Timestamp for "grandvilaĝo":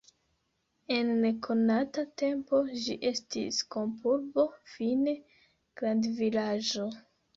5.83-6.89